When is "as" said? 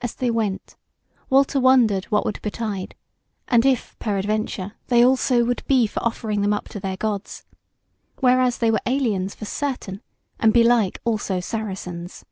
0.00-0.14